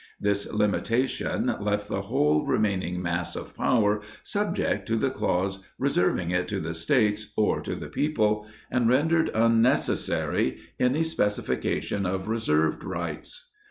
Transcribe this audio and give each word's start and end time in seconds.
This 0.19 0.51
limitation 0.51 1.45
left 1.61 1.87
the 1.87 2.01
whole 2.01 2.43
remaining 2.47 3.03
mass 3.03 3.35
of 3.35 3.55
power 3.55 4.01
subject 4.23 4.87
to 4.87 4.95
the 4.95 5.11
clause 5.11 5.59
reserving 5.77 6.31
it 6.31 6.47
to 6.47 6.59
the 6.59 6.73
States 6.73 7.27
or 7.37 7.61
to 7.61 7.75
the 7.75 7.85
people, 7.87 8.47
and 8.71 8.89
rendered 8.89 9.29
unnecessary 9.35 10.57
any 10.79 11.03
specification 11.03 12.07
of 12.07 12.29
reserved 12.29 12.83
rights. 12.83 13.51